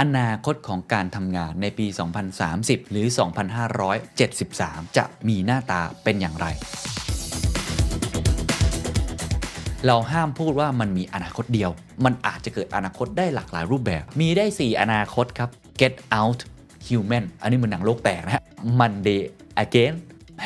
[0.00, 1.86] อนาคตของการทำงานในปี
[2.38, 3.06] 2030 หรือ
[4.42, 6.46] 2573 จะมีหน้าตาเป็นอย่างไร
[9.86, 11.70] เราห้ามพูดว่ามันมีอนาคตเดียว
[12.04, 15.50] มันอาจจะเกิดอนาคตได้หลากหลายรูปแบบ มีได้ 4 อนาคตครับ
[15.80, 16.40] Get Out
[16.88, 18.42] Human อันนี้มันหนังโลกแตกนะฮะ
[18.80, 19.20] Monday
[19.64, 19.94] Again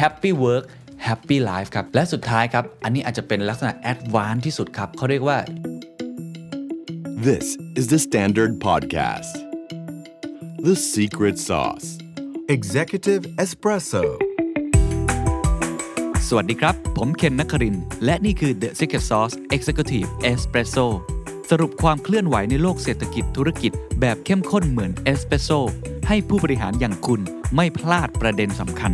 [0.01, 0.65] Happy Work
[1.07, 5.39] Happy Life ครับ และสุดท้ายครับ อันนี้อาจจะเป็นลักษณะ Advanced ที่สุดครับ เขาเรียกว่า
[7.27, 9.44] This is the Standard Podcast.
[10.69, 11.89] The Secret Sauce.
[12.57, 14.03] Executive Espresso.
[16.29, 20.87] สวัสดีครับ ผมเคนนักคริน และนี่คือ The Secret Sauce Executive Espresso
[21.51, 25.51] สรุปความเคลื่อนไหวในโลกเศรษฐกิจธุรกิจแบบเข้มข้นเหมือนเอสเปรสโซ
[26.09, 27.21] ให้ผู้บริหารอย่างคุณ
[27.57, 28.93] ไม่พลาดประเด็นสำคัญ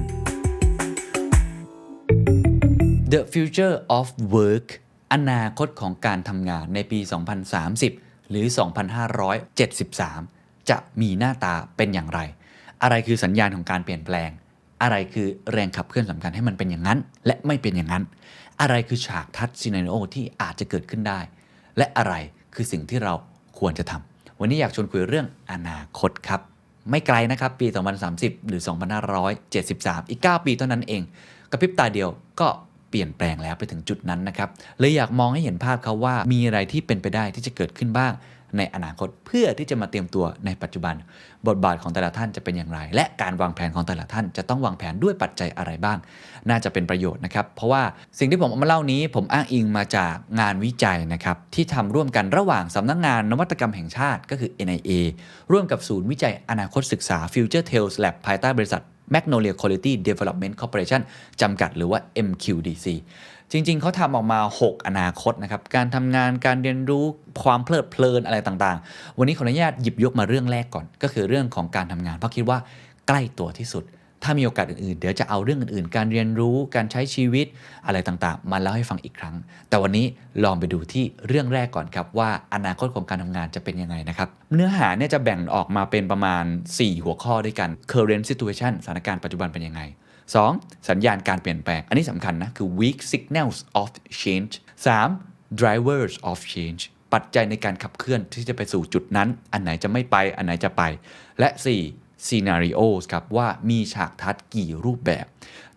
[3.13, 4.07] The Future of
[4.37, 4.69] Work
[5.13, 6.99] อนาคตของการทำงานในปี
[7.65, 10.40] 2030 หรือ 2573
[10.71, 12.21] จะมีหน้าตาเป็นอย่างไร
[12.83, 14.31] อะไรคือสัญญาณของการเปลี่ยนแปลง
[14.83, 18.05] อะไรคือแรงขับเคลื่อนสำคัญให้มันเป็นอย่างนั้น และไม่เป็นอย่างนั้น
[18.61, 21.21] อะไรคือฉากทัศน์ซีนารโอที่อาจจะเกิดขึ้นได้
[21.77, 22.15] และอะไร
[22.55, 23.15] คือสิ่งที่เรา
[23.59, 26.41] ควรจะทำวันนี้อยากชวนคุยเรื่องอนาคตครับ
[26.91, 27.67] ไม่ไกลนะครับปี
[28.09, 28.63] 2030 หรือ
[29.37, 31.03] 2573 อีก 9 ปีเท่านั้นเอง
[31.51, 32.09] กระพริบตาเดียว
[32.41, 32.49] ก็
[32.91, 38.13] เปลี่ยนแปลงแล้วไปถึงจุดนั้นนะครับเลยอยากมองให้เห็นภาพเขาว่ามีอะไรที่เป็นไปได้ที่จะเกิดขึ้นบ้าง
[38.57, 40.95] ในอนาคตเพื่อที่จะมาเตรียมตัวในปัจจุบัน
[41.49, 45.99] บทบาทของแต่ละท่านจะเป็นอย่างไร และการวางแผนของแต่ละท่านจะต้องวางแผนด้วยปัจจัยอะไรบ้าง
[46.51, 47.83] น่าจะเป็นประโยชน์นะครับ เพราะว่า
[48.19, 54.91] สิ่งที่ผมเอามาเล่านี้ ผมอ้างอิงมาจากงานวิจัยนะครับที่ทำร่วมกันระหว่างสำนักงงานนวัตกรรมแห่งชาติก็คือ NIA
[55.53, 58.83] ร่วมกับศูนย์วิจัยอนาคตศึกษา Future Tales Lab ภายใต้บริษัท
[59.15, 61.03] Magnolia Quality Development Corporation
[61.41, 62.87] จำกัดหรือว่า MQDC
[63.53, 67.05] จริง ๆ เขาทำออกมา 6 อนาคตนะครับ การทำงาน การเรียนรู้
[67.43, 72.59] ความเพลิดเพลินอะไรต่างๆ วันนี้ขออนุญาตหยิบยกมาเรื่องแรกก่อน ก็คือเรื่องของการทำงาน เพราะคิดว่า
[73.09, 73.85] ใกล้ตัวที่สุด
[74.25, 77.47] ถ้ามีโอกาสอื่นๆ เดี๋ยวจะเอาเรื่องอื่นๆ การเรียนรู้ การใช้ชีวิต
[77.87, 79.35] อะไรต่างๆ มาเล่าให้ฟังอีกครั้ง
[79.69, 80.07] แต่วันนี้
[80.45, 86.45] ลองไปดูที่เรื่องแรกก่อนครับว่าอนาคตของการทำงานจะเป็นยังไงนะครับ เนื้อหาเนี่ยจะแบ่งออกมาเป็นประมาณ
[86.75, 89.81] 4 หัวข้อด้วยกัน current situation สถานการณ์ปัจจุบันเป็นยังไง
[90.35, 90.89] 2.
[90.89, 93.89] สัญญาณการเปลี่ยนแปลง อันนี้สำคัญนะ คือ weak signals of
[94.23, 94.53] change
[94.85, 95.61] 3.
[95.61, 96.83] drivers of change
[97.13, 100.83] ปัจจัยในการขับเคลื่อนที่จะไปสู่จุดนั้น อันไหนจะไม่ไป อันไหนจะไป
[101.41, 101.49] และ
[101.89, 102.27] 4.
[102.27, 105.27] scenarios ครับว่ามีฉากทัดกี่รูปแบบ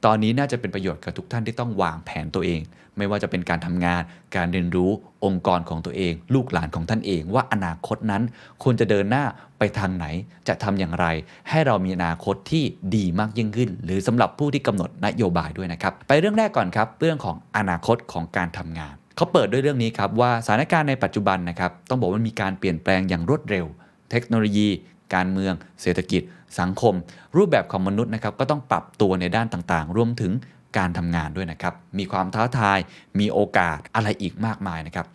[0.06, 2.62] ตอนนี้น่าจะเป็นประโยชน์กับทุกท่านที่ต้องวางแผนตัวเอง
[2.98, 4.02] ไม่ว่าจะเป็นการทำงาน
[4.36, 4.92] การเรียนรู้
[5.26, 8.24] องค์กรของตัวเอง ลูกหลานของท่านเอง ว่าอนาคตนั้น
[8.64, 9.24] ควรจะเดินหน้า
[9.60, 10.06] ไปทางไหน
[10.48, 11.06] จะทำอย่างไร
[11.50, 12.64] ให้เรามีอนาคตที่
[12.96, 23.66] ดีมากยิ่งขึ้น หรือสำหรับผู้ที่กำหนดนโยบายด้วยนะครับ ไปเรื่องแรกก่อนครับ เรื่องของอนาคตของการทำงาน เขาเปิดด้วยเรื่องนี้ครับว่าสถานการณ์ในปัจจุบันนะครับต้องบอกว่ามีการเปลี่ยนแปลงอย่างรวดเร็ว
[24.12, 24.70] เทคโนโลยี
[25.16, 26.22] การเมือง เศรษฐกิจ
[26.60, 26.94] สังคม
[27.38, 30.32] รูปแบบของมนุษย์นะครับก็ต้องปรับตัวในด้านต่างๆ รวมถึง
[30.78, 32.80] การทำงานด้วยนะครับ มีความท้าทาย
[33.20, 35.06] มีโอกาสอะไรอีกมากมายนะครับ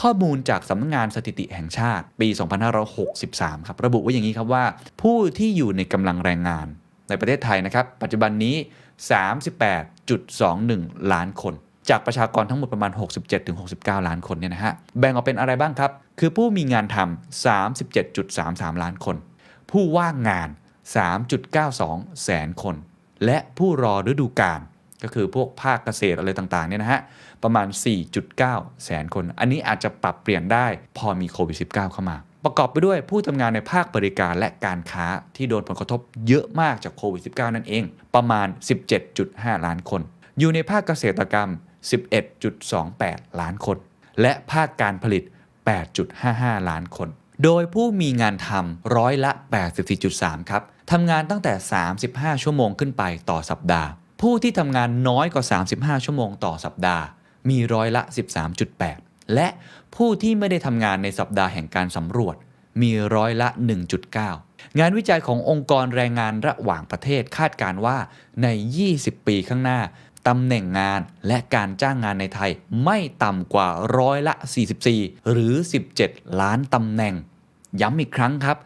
[0.00, 2.28] ข้อมูลจากสำนักงงานสถิติแห่งชาติปี
[2.98, 4.64] 2563 ครับ ระบุไว้อย่างนี้ครับว่า
[5.02, 6.66] ผู้ที่อยู่ในกำลังแรงงาน
[7.08, 8.56] ในประเทศไทยนะครับ ปัจจุบันนี้
[9.78, 11.54] 38.21 ล้านคน
[11.90, 12.92] จากประชากรทั้งหมดประมาณ
[13.48, 17.44] 67-69 ล้านคนเนี่ยนะฮะ แบ่งออกเป็นอะไรบ้างครับ คือผู้มีงานทำ
[17.94, 19.16] 37.33 ล้านคน
[19.70, 20.48] ผู้ว่างงาน
[21.40, 22.76] 3.92 แสนคน
[23.24, 24.60] และผู้รอฤดูกาล
[25.02, 27.00] ก็คือพวกภาคเกษตรอะไรต่างๆเนี่ยนะฮะ
[27.42, 27.66] ประมาณ
[28.24, 30.66] 4.9 แสนคน อันนี้อาจจะปรับเปลี่ยนได้
[30.98, 35.06] พอมีโควิด -19 เข้ามา ประกอบไปด้วยผู้ทำงานในภาคบริการและการค้า
[35.36, 38.48] ที่โดนผลกระทบเยอะมากจากโควิด -19 นั่นเอง ประมาณ
[39.06, 40.00] 17.5 ล้านคน
[40.38, 41.50] อยู่ในภาคเกษตรกรรม
[42.64, 43.76] 11.28 ล้านคน
[44.20, 45.22] และภาคการผลิต
[45.96, 47.08] 8.55 ล้านคน
[47.44, 49.32] โดยผู้มีงานทำร้อยละ
[49.90, 51.52] 84.3 ครับทำงานตั้งแต่
[51.98, 53.88] 35 ชั่วโมงขึ้นไปต่อสัปดาห์
[54.20, 55.44] ผู้ที่ทำงานน้อยกว่า
[55.76, 57.04] 35 ชั่วโมงต่อสัปดาห์
[57.48, 58.02] มีร้อยละ
[58.68, 59.48] 13.8 และ
[59.94, 62.36] ผู้ที่ไม่ได้ทำงานในสัปดาห์แห่งการสำรวจ
[62.82, 63.48] มีร้อยละ
[64.14, 67.98] 1.9 งานวิจัยขององค์กรแรงงานระหว่างประเทศคาดการว่า
[68.42, 68.48] ใน
[68.88, 69.80] 20 ปีข้างหน้า
[70.28, 72.50] ตำแหน่งงานและการจ้างงานในไทย
[72.84, 74.34] ไม่ต่ำกว่าร้อยละ
[74.82, 75.54] 44 หรือ
[75.96, 77.14] 17 ล้านตำแหน่ง
[77.80, 78.58] ย้ำอีกครั้งครับ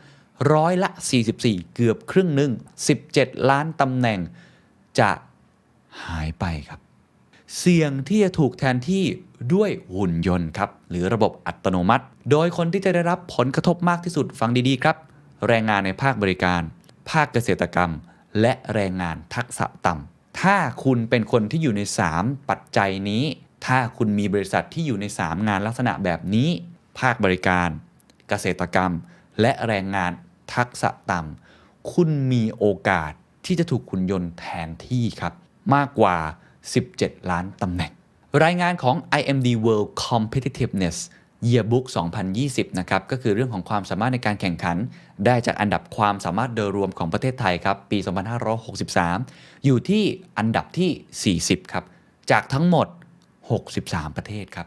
[0.54, 0.90] ร้อยละ
[1.32, 2.52] 44 เกือบครึ่งหนึ่ง
[2.98, 4.20] 17 ล้านตำแหน่ง
[4.98, 5.10] จะ
[6.04, 6.80] หายไปครับ
[7.58, 9.04] เสี่ยงที่จะถูกแทนที่
[9.54, 14.96] ด้วยหุ่นยนต์ครับ หรือระบบอัตโนมัติ โดยคนที่จะได้รับผลกระทบมากที่สุดฟังดีๆครับ
[15.48, 16.62] แรงงานในภาคบริการ
[17.10, 17.92] ภาคเกษตรกรรม
[18.40, 21.82] และแรงงานทักษะต่ำ ถ้าคุณเป็นคนที่อยู่ใน
[22.14, 23.24] 3 ปัจจัยนี้
[23.66, 26.48] ถ้าคุณมีบริษัทที่อยู่ใน 3 งานลักษณะแบบนี้
[26.98, 27.68] ภาคบริการ
[28.28, 28.92] เกษตรกรรม
[29.40, 30.12] และแรงงาน
[30.54, 33.12] ทักษะต่ำคุณมีโอกาส
[33.46, 35.32] ที่จะถูกหุ่นยนต์แทนที่ครับ
[35.74, 36.16] มากกว่า
[36.72, 37.92] 17 ล้านตำแหน่ง
[38.44, 40.96] รายงานของ IMD World Competitiveness
[41.50, 41.86] Yearbook
[42.32, 44.76] 2020 นะครับ ก็คือเรื่องของความสามารถในการแข่งขัน
[45.26, 47.98] ได้จากอันดับความสามารถโดยรวมของประเทศไทยครับ ปี
[48.62, 50.04] 2563 อยู่ที่
[50.38, 51.84] อันดับที่ 40 ครับ
[52.30, 52.86] จากทั้งหมด
[53.52, 54.66] 63 ประเทศครับ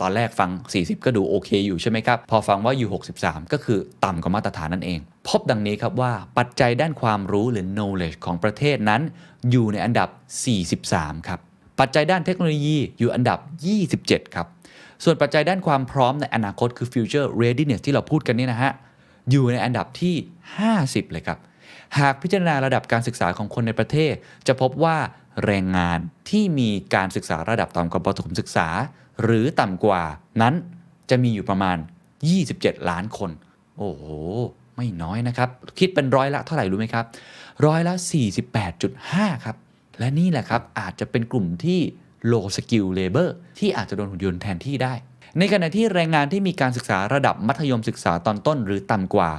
[0.00, 2.90] ตอนแรกฟัง 40 ก็ดูโอเคอยู่ใช่ไหมครับ พอฟังว่าอยู่
[3.20, 9.02] 63 ก็คือต่ำกว่ามาตรฐานนั่นเอง พบดังนี้ครับว่าปัจจัยด้านความรู้หรือ knowledge ของประเทศนั้น
[9.50, 10.08] อยู่ในอันดับ
[10.68, 11.40] 43 ครับ
[11.80, 13.38] ปัจจัยด้านเทคโนโลยีอยู่อันดับ
[13.86, 14.46] 27 ครับ
[15.04, 18.72] ส่วนปัจจัยด้านความพร้อมในอนาคตคือ future readiness ที่เราพูดกันนี่นะฮะ
[19.30, 20.14] อยู่ในอันดับที่
[20.64, 21.38] 50 เลยครับ
[21.98, 24.14] หากพิจารณาระดับการศึกษาของคนในประเทศ
[24.46, 24.96] จะพบว่า
[25.44, 25.98] แรงงาน
[26.30, 28.68] ที่มีการศึกษาระดับต่ำกว่าประถมศึกษา
[29.22, 30.02] หรือต่ำกว่า
[30.42, 30.54] นั้น
[31.10, 31.76] จะมีอยู่ประมาณ
[32.32, 33.30] 27 ล้านคน
[33.78, 34.04] โอ้โห
[34.76, 35.48] ไม่น้อยนะครับ
[35.78, 37.04] คิดเป็นร้อยละเท่าไหร่รู้ไหมครับ
[37.66, 37.94] ร้อยละ
[38.68, 39.56] 48.5 ครับ
[39.98, 41.80] และนี่แหละครับอาจจะเป็นกลุ่มที่
[42.30, 43.28] low skill labor
[43.58, 44.94] ที่อาจจะโดนหุ่นยนต์แทนที่ได้
[45.38, 49.30] ในขณะที่แรงงานที่มีการศึกษาระดับมัธยมศึกษาตอนต้นหรือต่ำกว่า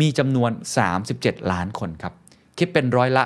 [0.00, 0.50] มีจำนวน
[1.00, 2.12] 37 ล้านคนครับ
[2.58, 3.24] คิดเป็นร้อยละ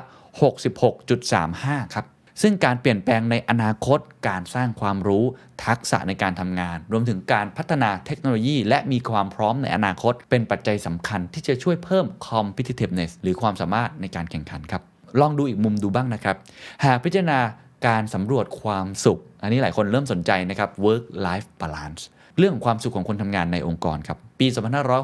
[0.77, 2.07] 66.35 ครับ
[2.43, 3.99] ซึ่งการเปลี่ยนแปลงในอนาคต
[4.29, 5.25] การสร้างความรู้
[5.65, 14.83] ทักษะในการทำงาน รวมถึงการพัฒนาเทคโนโลยี และมีความพร้อมในอนาคต เป็นปัจจัยสำคัญที่จะช่วยเพิ่ม competitiveness หรือความสามารถในการแข่งขันครับ
[15.21, 16.37] ลองดูอีกมุมดูบ้างนะครับ
[16.85, 17.39] หากพิจารณา
[17.87, 22.03] การสำรวจความสุข อันนี้หลายคนเริ่มสนใจนะครับ work life balance
[22.39, 24.47] เรื่องความสุขของคนทำงานในองค์กรครับ ปี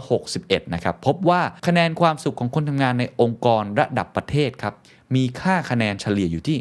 [0.08, 4.74] 2561 นะครับ พบว่าคะแนนความสุขของคนทำงานในองค์กรระดับประเทศครับ
[5.14, 6.58] มีค่าคะแนนเฉลี่ยอยู่ที่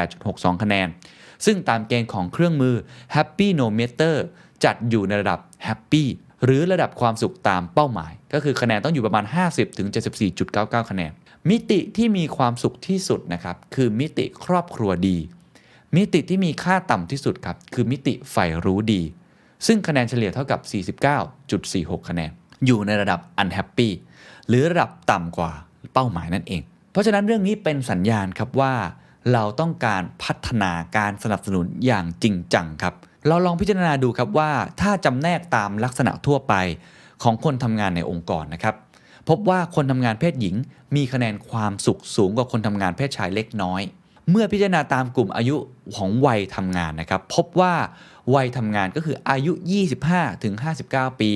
[0.00, 0.88] 58.62 คะแนน
[1.46, 2.74] ซึ่งตามเกณฑ์ของเครื่องมือ
[3.14, 4.16] Happy No Meter
[4.64, 6.04] จัดอยู่ในระดับ Happy
[6.44, 9.24] หรือระดับความสุขตามเป้าหมาย ก็คือคะแนนต้องอยู่ประมาณ
[9.88, 11.12] 50-74.99 คะแนน
[11.50, 15.18] มิติที่มีความสุขที่สุดนะครับ คือมิติครอบครัวดี
[15.96, 19.02] มิติที่มีค่าต่ำที่สุดครับ คือมิติใฝ่รู้ดี
[19.66, 20.60] ซึ่งคะแนนเฉลี่ยเท่ากับ
[21.34, 22.30] 49.46 คะแนน
[22.66, 23.90] อยู่ในระดับ unhappy
[24.48, 25.52] หรือระดับต่ำกว่า
[25.92, 26.62] เป้าหมายนั่นเอง
[26.92, 28.74] เพราะฉะนั้นเรื่องนี้เป็นสัญญาณครับว่า
[29.32, 32.94] เราต้องการพัฒนาการสนับสนุนอย่างจริงจังครับ
[33.28, 34.50] เราลองพิจารณาดูครับว่า
[34.80, 36.54] ถ้าจำแนกตามลักษณะทั่วไป
[37.22, 38.74] ของคนทำงานในองค์กรนะครับ
[39.28, 40.54] พบว่าคนทำงานเพศหญิง
[40.96, 43.82] มีคะแนนความสุขสูงกว่าคนทำงานเพศชายเล็กน้อย
[44.30, 45.56] เมื่อพิจารณาตามกลุ่มอายุ
[45.96, 47.74] ของวัยทำงานนะครับ พบว่า
[48.34, 49.52] วัยทำงานก็คืออายุ
[49.98, 50.54] 25 ถึง
[50.88, 51.30] 59 ปี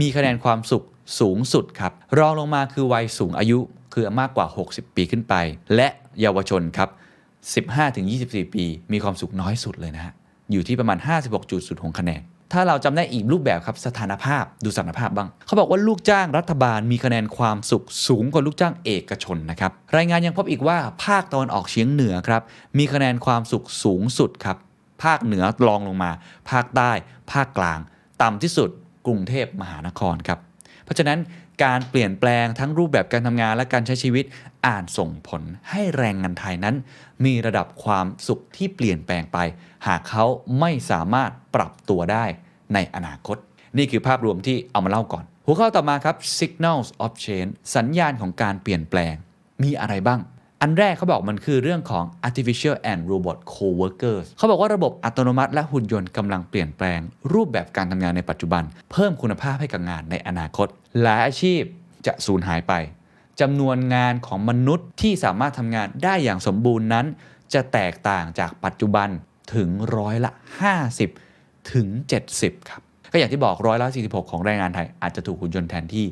[0.00, 0.84] มีคะแนนความสุข
[1.20, 3.58] สูงสุดครับรองลงมาคือวัยสูงอายุ
[3.92, 5.34] คือมากกว่า 60 ปีขึ้นไป
[5.74, 5.88] และ
[6.20, 6.88] เยาวชนครับ
[7.78, 10.12] 15 ถึง 24 ปี มีความสุขน้อยสุดเลยนะฮะ
[10.52, 10.98] อยู่ที่ประมาณ
[11.48, 22.42] 56.06คะแนน ถ้าเราจำได้อีกรูปแบบครับสถานภาพดูสถานภาพบ้าง เขาบอกว่าลูกจ้างรัฐบาลมีคะแนนความสุขสูงกว่าลูกจ้างเอกชนนะครับรายงานยังพบอีกว่าภาคตะวันออกเฉียงเหนือครับ
[22.78, 24.56] มีคะแนนความสุขสูงสุดครับ
[25.04, 26.10] ภาคเหนือรองลงมา
[26.50, 26.90] ภาคใต้
[27.32, 27.78] ภาคกลาง
[28.22, 28.70] ต่ำที่สุด
[29.06, 30.38] กรุงเทพมหานครครับ
[30.84, 31.18] เพราะฉะนั้น
[31.64, 34.24] การเปลี่ยนแปลงทั้งรูปแบบการทำงานและการใช้ชีวิต
[34.66, 36.76] อ่านส่งผลให้แรงงานไทยนั้น
[37.24, 39.38] มีระดับความสุขที่เปลี่ยนแปลงไป
[39.86, 40.24] หากเขา
[40.60, 42.24] ไม่สามารถปรับตัวได้
[42.74, 43.36] ในอนาคต
[43.78, 49.14] นี่คือภาพรวมที่เอามาเล่าก่อน หัวข้อต่อมาครับ signals of change สัญญาณของการเปลี่ยนแปลง
[49.62, 50.20] มีอะไรบ้าง
[50.62, 57.00] อันแรกเขาบอกมันคือเรื่องของ artificial and robot co-workers เขาบอกว่าระบบอัตโนมัติและหุ่นยนต์กำลังเปลี่ยนแปลง
[57.32, 58.62] รูปแบบการทำงานในปัจจุบัน
[58.92, 60.68] เพิ่มคุณภาพให้กับงานในอนาคต
[61.02, 61.60] หลายอาชีพ
[62.06, 62.72] จะสูญหายไป
[63.40, 67.06] จำนวนงานของมนุษย์ที่สามารถทำงานได้อย่างสมบูรณ์นั้น
[67.54, 69.08] จะแตกต่างจากปัจจุบัน
[69.54, 70.30] ถึงร้อยละ
[71.00, 71.86] 50 ถึง
[72.30, 76.06] 70 ครับ ก็อย่างที่บอกร้อยละ 46 ของแรงงานไทยอาจจะถูกหุ่นยนต์แทนที่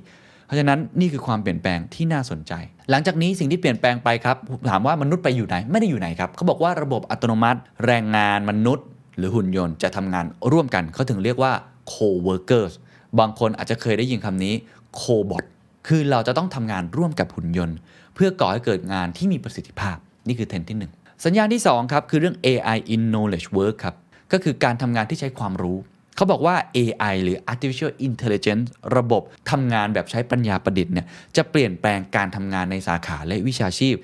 [0.49, 2.53] เพราะฉะนั้นนี่คือความเปลี่ยนแปลงที่น่าสนใจ
[2.91, 4.37] หลังจากนี้สิ่งที่เปลี่ยนแปลงไปครับ
[4.71, 8.87] ถามว่ามนุษย์ไปอยู่ไหนไม่ได้อยู่ไหนครับเขาบอกว่าระบบอัตโนมัติ แรงงานมนุษย์
[9.17, 11.53] หรือหุ่นยนต์จะทำงานร่วมกันเขาถึงเรียกว่า
[11.93, 12.73] co-workers
[13.19, 14.55] บางคนอาจจะเคยได้ยินคำนี้
[15.01, 15.45] cobot
[15.89, 17.77] คือเราจะต้องทำงานร่วมกับหุ่นยนต์
[18.15, 23.95] เพื่อก่อให้เกิดงานที่มีประสิทธิภาพนี่คือเทรนด์ที่ 1 สัญญาณที่2ครับคือเรื่อง AI in knowledge work ครับ
[24.33, 25.79] ก็คือการทำงานที่ใช้ความรู้
[26.19, 31.07] เขาบอกว่า AI หรือ artificial intelligence ระบบทำงานแบบใช้ปัญญาประดิษฐ์เนี่ย
[31.37, 33.95] จะเปลี่ยนแปลงการทำงานในสาขาและวิชาชีพ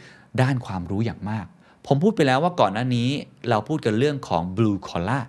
[0.43, 1.47] ด้านความรู้อย่างมาก
[1.87, 3.09] ผมพูดไปแล้วว่าก่อนหน้านี้
[3.49, 5.25] เราพูดกันเรื่องของ blue collar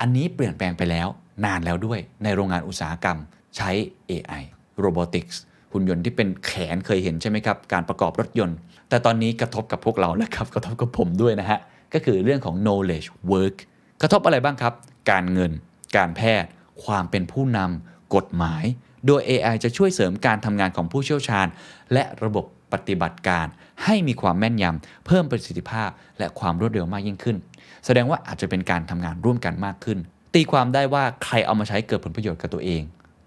[0.00, 1.08] อันนี้เปลี่ยนแปลงไปแล้ว
[1.44, 3.18] นานแล้วด้วย ในโรงงานอุตสาหกรรม
[3.56, 3.70] ใช้
[4.10, 4.42] AI
[4.84, 5.36] robotics
[5.72, 8.56] หุ่นยนต์ที่เป็นแขนเคยเห็นใช่ไหมครับ การประกอบรถยนต์
[8.88, 11.58] แต่ตอนนี้กระทบกับพวกเราแล้วครับกระทบกับผมด้วยนะฮะ
[11.94, 13.56] ก็คือเรื่องของ knowledge work
[14.02, 14.74] กระทบอะไรบ้างครับ
[15.10, 15.52] การเงิน
[15.96, 16.48] การแพทย์
[16.84, 18.64] ความเป็นผู้นำกฎหมาย
[19.06, 21.46] โดย AI จะช่วยเสริมการทำงานของผู้เชี่ยวชาญ
[21.92, 23.46] และระบบปฏิบัติการ
[23.84, 27.36] ให้มีความแม่นยำเพิ่มประสิทธิภาพ และความรวดเร็วมากยิ่งขึ้น
[27.84, 29.98] แสดงว่าอาจจะเป็นการทำงานร่วมกันมากขึ้น
[30.34, 32.82] ตีความได้ว่าใครเอามาใช้เกิดผลประโยชน์กับตัวเอง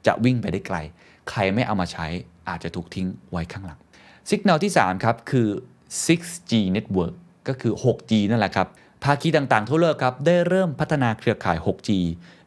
[0.06, 0.78] จะวิ่งไปได้ไกล
[1.30, 2.08] ใครไม่เอามาใช้
[2.50, 3.80] อาจจะถูกทิ้งไว้ข้างหลัง
[4.30, 5.48] สัญญาณที่3ครับคือ
[6.06, 7.14] 6G network
[7.48, 8.68] ก็คือ 6G นั่นแหละครับ
[9.04, 11.90] ภาคีต่างๆ ทั่วโลกครับ ได้เริ่มพัฒนาเครือข่าย 6G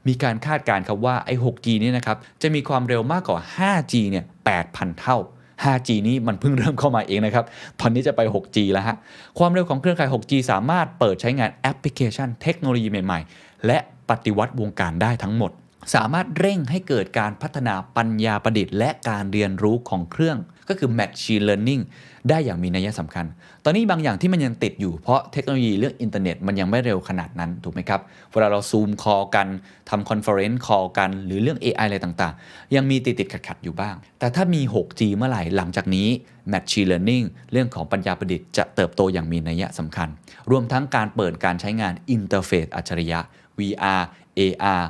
[0.08, 4.24] มีการคาดการณ์ครับว่าไอ้ 6G นี่นะครับจะมีความเร็วมากกว่า 5G เนี่ย
[4.62, 5.18] 8,000 เท่า
[5.64, 7.44] 5G นี้มันเพิ่งเริ่มเข้ามาเองนะครับ
[7.80, 8.96] ตอนนี้จะไป 6G แล้วฮะ
[9.38, 13.78] ความเร็วของเครือข่าย 6G สามารถเปิดใช้งานแอปพลิเคชันเทคโนโลยีใหม่ ๆ และ
[14.10, 15.50] ปฏิวัติวงการได้ทั้งหมด
[15.94, 21.82] สามารถเร่งให้เกิดการพัฒนาปัญญาประดิษฐ์และการเรียนรู้ของเครื่อง ก็คือ Machine Learning
[22.28, 23.26] ได้อย่างมีนัยสำคัญ
[23.64, 28.00] ตอนนี้บางอย่างที่มันยังติดอยู่เพราะเทคโนโลยีเรื่องอินเทอร์เน็ตมันยังไม่เร็วขนาดนั้น ถูกไหมครับ
[28.32, 29.46] เวลาเรา Zoom call กัน
[29.90, 36.08] ทำ conference call กัน หรือเรื่อง AI อะไรต่างๆ ยังมีติดติดขัดขัดๆ อยู่บ้าง แต่ถ้ามี 6G เมื่อไหร่หลังจากนี้
[36.52, 40.08] Machine Learning เรื่องของปัญญาประดิษฐ์จะเติบโตอย่างมีนัยสำคัญ
[40.50, 43.20] รวมทั้งการเปิดการใช้งาน interface อัจฉริยะ
[43.58, 44.02] VR
[44.38, 44.82] AR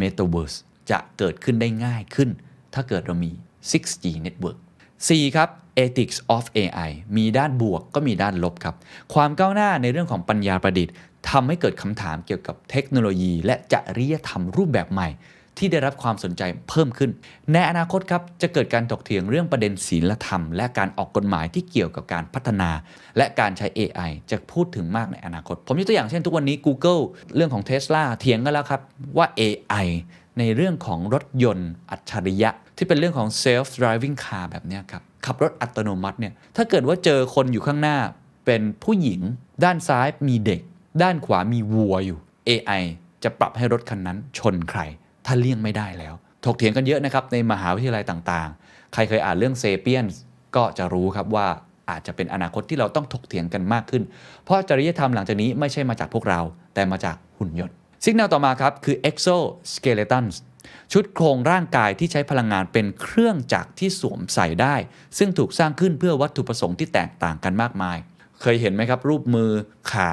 [0.00, 0.56] Metaverse
[0.90, 2.30] จะเกิดขึ้นได้ง่ายขึ้น
[2.74, 3.30] ถ้าเกิดเรามี
[3.70, 4.58] 6G network
[4.98, 5.48] 4 ครับ
[5.84, 8.74] ethics of AI มีด้านบวกก็มีด้านลบครับ
[9.14, 10.94] ความก้าวหน้าในเรื่องของปัญญาประดิษฐ์
[11.30, 15.08] ทำให้เกิดคำถามเกี่ยวกับเทคโนโลยี และจริยธรรมรูปแบบใหม่
[15.58, 17.10] ที่ได้รับความสนใจเพิ่มขึ้น
[17.52, 22.70] ในอนาคตครับจะเกิดการถกเถียงเรื่องประเด็นศีลธรรม และการออกกฎหมายที่เกี่ยวกับการพัฒนา
[23.16, 27.02] และการใช้ AI จะพูดถึงมากในอนาคต ผมยกตัวอย่างเช่นทุกวันนี้ Google
[27.36, 28.80] เรื่องของ Tesla เถียงกันแล้วครับ
[29.16, 29.86] ว่า AI
[30.38, 37.98] ในเรื่องของรถยนต์ อัจฉริยะ ที่เป็นเรื่องของ self driving car แบบนี้ครับขับรถอัตโนมัติเนี่ยถ้าเกิดว่าเจอคนอยู่ข้างหน้า
[38.46, 39.20] เป็นผู้หญิง
[39.64, 40.60] ด้านซ้ายมีเด็ก
[41.02, 42.18] ด้านขวามีวัวอยู่
[42.48, 42.82] AI
[43.24, 44.80] จะปรับให้รถคันนั้นชนใคร
[45.26, 46.14] ถ้าเลี่ยงไม่ได้แล้ว
[46.44, 50.06] ถกเถียงกันเยอะนะครับในมหาวิทยาลัยต่างๆ ใครเคยอ่านเรื่องเซเปียน
[50.56, 51.48] ก็จะรู้ครับว่า
[51.90, 54.02] อาจจะเป็นอนาคตที่เราต้องถกเถียงกันมากขึ้น
[54.44, 56.40] เพราะจริยธรรมหลังจากนี้ไม่ใช่มาจากพวกเรา
[56.74, 57.74] แต่มาจากหุ่นยนต์
[58.04, 60.34] สิกแนลต่อมาครับคือ exoskeletons
[60.92, 64.74] ชุดโครงร่างกายที่ใช้พลังงานเป็นเครื่องจักรที่สวมใส่ได้
[65.18, 67.98] ซึ่งถูกสร้างขึ้นเพื่อวัตถุประสงค์ที่แตกต่างกันมากมาย
[68.40, 69.50] เคยเห็นไหมครับ รูปมือ
[69.92, 70.10] ขา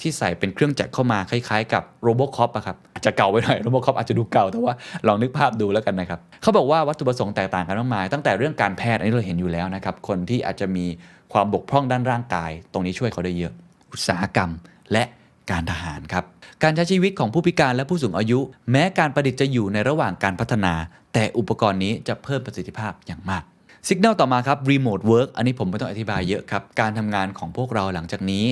[0.00, 4.74] ที่ใส่เป็นเครื่องจักรเข้ามาคล้ายๆกับโรบอคอปอะครับอาจจะเก่าไปหน่อยโรบอคอปอาจจะดูเก่าแต่ว่า
[5.06, 10.86] ลองนึกภาพดูแล้วกันนะครับเขาบอกว่าวัตถุประสงค์แตกต่างกันมากมาย ตั้งแต่เรื่องการแพทย์อันนี้เราเห็นอยู่แล้วนะครับคนที่อาจจะมี
[11.32, 13.52] ความบกพร่องด้านร่างกาย ตรงนี้ช่วยเขาได้เยอะ
[13.92, 14.50] อุตสาหกรรม
[14.92, 15.04] และ
[15.50, 16.24] การทหารครับ
[16.62, 18.38] การใช้ชีวิตของผู้พิการและผู้สูงอายุ
[18.70, 20.74] แม้การประดิษฐ์จะอยู่ในระหว่างการพัฒนา
[21.14, 23.44] แต่อุปกรณ์นี้จะเพิ่มประสิทธิภาพอย่างมาก
[23.88, 28.44] สิก n a l ต่อมาครับ remote work อันนี้ผมไม่ต้องอธิบายเยอะครับ การทำงานของพวกเราหลังจากนี้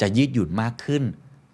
[0.00, 1.02] จะยืดหยุ่นมากขึ้น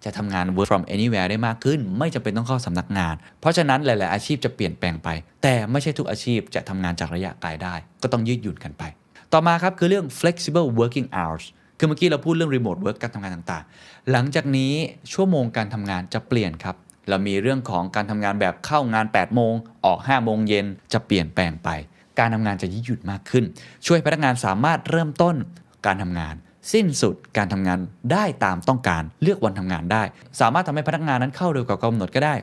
[0.05, 5.09] จะทำงาน work from anywhere ได้มากขึ้น ไม่จำเป็นต้องเข้าสำนักงาน เพราะฉะนั้นหลาย ๆ อาชีพจะเปลี่ยนแปลงไป
[5.43, 8.83] แต่ไม่ใช่ทุกอาชีพจะทำงานจากระยะไกลได้ ก็ต้องยืดหยุ่นกันไป
[9.33, 11.45] ต่อมาครับคือเรื่อง flexible working hours
[11.77, 14.73] คือเมื่อกี้เราพูดเรื่อง remote work การทำงานต่าง ๆ หลังจากนี้
[15.13, 16.75] ชั่วโมงการทำงานจะเปลี่ยนครับ
[17.09, 19.53] เรามีเรื่องของการทำงานแบบเข้างาน 8 โมง
[19.85, 21.69] ออก 5 โมงเย็นจะเปลี่ยนแปลงไป
[22.19, 23.43] การทำงานจะยืดหยุ่นมากขึ้น
[23.85, 25.35] ช่วยพนักงานสามารถเริ่มต้น
[25.85, 26.35] การทำงาน
[26.73, 27.79] สิ้นสุดการทำงาน
[28.11, 30.03] ได้ตามต้องการเลือกวันทำงานได้
[30.39, 32.35] สามารถทำให้พนักงานนั้นเข้าเร็วกว่ากำหนดก็ได้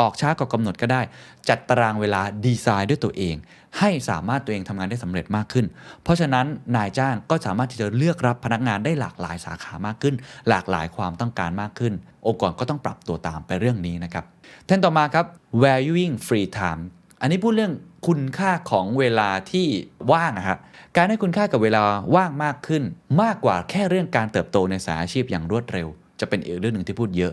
[0.00, 1.02] ออกช้ากว่ากำหนดก็ได้
[1.48, 3.36] จัดตารางเวลาดีไซน์ด้วยตัวเอง
[3.78, 5.66] ให้สามารถตัวเองทำงานได้สำเร็จมากขึ้น
[6.02, 10.14] เพราะฉะนั้นนายจ้างก็สามารถที่จะเลือกรับพนักงานได้หลากหลายสาขามากขึ้น
[10.48, 11.92] หลากหลายความต้องการมากขึ้น
[12.26, 14.24] องค์กรก็ต้องปรับตัวตามไปเรื่องนี้นะครับ
[14.68, 15.26] ท่านต่อมาครับ
[15.64, 16.82] valuing free time
[17.20, 17.72] อันนี้พูดเรื่อง
[18.06, 19.66] คุณค่าของเวลาที่
[20.12, 20.58] ว่างนะครับ
[20.96, 21.82] การให้คุณค่ากับเวลา
[22.16, 22.82] ว่างมากขึ้น
[23.22, 25.88] มากกว่าแค่เรื่องการเติบโตในสายอาชีพอย่างรวดเร็ว
[26.20, 27.32] จะเป็นอีกเรื่องหนึ่งที่พูดเยอะ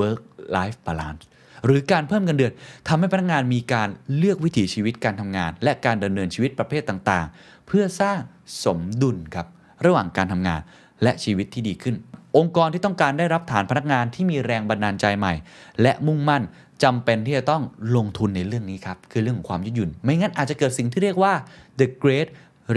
[0.00, 0.20] work
[0.56, 1.22] life balance
[1.64, 2.52] หรือการเพิ่มเงินเดือน
[2.88, 8.18] ทำให้พนักงานมีการเลือกวิถีชีวิตการทำงาน และการดำเนินชีวิตประเภทต่างๆ เพื่อสร้าง
[8.64, 9.46] สมดุลครับ
[9.84, 10.60] ระหว่างการทำงาน
[11.02, 11.96] และชีวิตที่ดีขึ้น
[12.36, 15.34] องค์กรที่ต้องการได้รับฐานพนักงานที่มีแรงบันดาลใจใหม่
[15.82, 16.42] และมุ่งมั่น
[16.84, 17.62] จำเป็นที่จะต้อง
[17.96, 21.32] ลงทุนในเรื่องนี้ครับ คือเรื่องของความยืดหยุ่น ไม่งั้นอาจจะเกิดสิ่งที่เรียกว่า
[21.80, 22.28] the great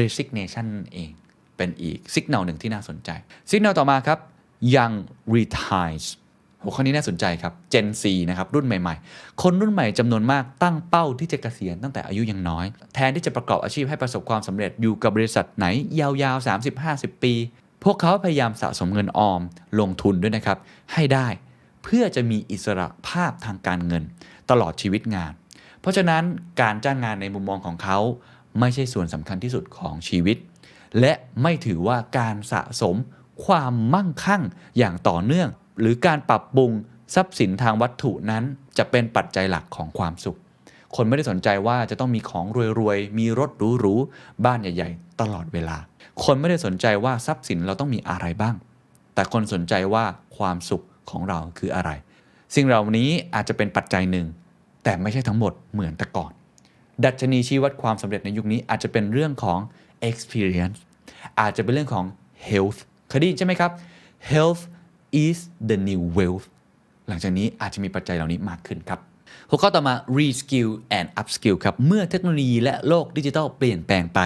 [0.02, 1.12] resignation เอง
[1.58, 3.10] เป็นอีกสัญญาณหนึ่งที่น่าสนใจ
[3.50, 4.20] สัญญาณต่อมาครับ
[4.76, 4.96] young
[5.36, 6.06] retires
[6.64, 12.66] หัวข้อนี้น่าสนใจครับ Gen Z นะครับ รุ่นใหม่ๆ คนรุ่นใหม่จำนวนมากตั้งเป้าที่จะเกษียณตั้งแต่อายุยังน้อย
[12.96, 15.66] แทนที่จะประกอบอาชีพให้ประสบความสำเร็จอยู่กับบริษัทไหน
[16.00, 16.48] ยาวๆ
[16.80, 17.34] 30-50 ปี
[17.84, 19.42] พวกเขาพยายามสะสมเงินออม
[19.80, 20.58] ลงทุนด้วยนะครับ
[20.94, 21.28] ให้ได้
[21.84, 24.04] เพื่อจะมีอิสระภาพทางการเงิน
[24.50, 25.32] ตลอดชีวิตงาน
[25.82, 26.24] เพราะฉะนั้น
[26.62, 28.00] การจ้างงานในมุมมองของเขา
[28.60, 30.38] ไม่ใช่ส่วนสำคัญที่สุดของชีวิต
[31.00, 32.96] และไม่ถือว่าการสะสม
[33.46, 34.44] ความมั่งคั่ง
[34.78, 36.72] อย่างต่อเนื่อง หรือการปรับปรุง
[37.16, 38.44] ทรัพย์สินทางวัตถุนั้น
[38.78, 40.38] จะเป็นปัจจัยหลักของความสุข
[40.96, 42.46] คนไม่ได้สนใจว่าจะต้องมีของ
[42.80, 45.78] รวยๆ มีรถหรูๆ บ้านใหญ่ๆ ตลอดเวลา
[46.24, 48.56] คนไม่ได้สนใจว่าทรัพย์สินเราต้องมีอะไรบ้าง
[49.14, 50.06] แต่คนสนใจว่า
[50.38, 51.92] ความสุข ของเราคืออะไร
[52.56, 54.28] สิ่งเหล่านี้อาจจะเป็นปัจจัยหนึ่ง
[54.84, 56.32] แต่ไม่ใช่ทั้งหมดเหมือนแต่ก่อน
[57.06, 59.60] ดัชนีชี้วัดความสำเร็จในยุคนี้อาจจะเป็นเรื่องของ
[60.10, 60.78] experience
[61.40, 62.06] อาจจะเป็นเรื่องของ
[62.50, 63.72] health เคยได้ยินใช่ไหมครับ
[64.32, 64.62] health
[65.26, 65.38] is
[65.70, 66.46] the new wealth
[67.08, 69.00] หลังจากนี้อาจจะมีปัจจัยเหล่านี้มากขึ้นครับ
[69.50, 74.20] หัวข้อต่อมา reskill and upskill ครับ เมื่อเทคโนโลยีและโลกดิจิทัลเปลี่ยนแปลงไป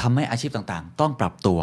[0.00, 1.60] ทำให้อาชีพต่างๆ ต้องปรับตัว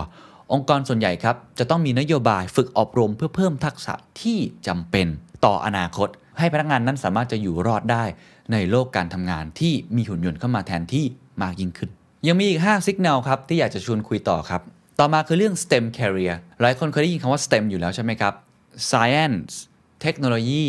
[0.54, 5.08] องค์กรส่วนใหญ่ครับจะต้องมีนโยบายฝึกอบรมเพื่อเพิ่มทักษะที่จำเป็น
[5.46, 8.04] ต่ออนาคต ให้พนักงานนั้นสามารถจะอยู่รอดได้
[8.52, 11.06] ในโลกการทำงานที่มีหุ่นยนต์เข้ามาแทนที่
[11.42, 11.90] มากยิ่งขึ้น
[12.28, 14.62] ยังมีอีก5 signal ครับที่อยากจะชวนคุยต่อครับ
[15.00, 18.34] ต่อมาคือเรื่อง STEM career หลายคนเคยได้ยินคำว่า STEM อยู่แล้วใช่ไหมครับ
[18.92, 19.54] Science
[20.02, 20.64] เทคโนโลยี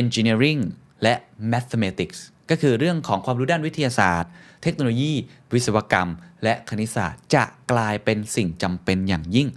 [0.00, 0.60] Engineering
[1.02, 1.14] และ
[1.52, 2.18] Mathematics
[2.50, 4.30] ก็คือเรื่องของความรู้ด้านวิทยาศาสตร์
[4.62, 5.12] เทคโนโลยี
[5.54, 6.10] วิศวกรรม
[6.46, 9.48] และคณิตศาสตร์จะกลายเป็นสิ่งจำเป็นอย่างยิ่ง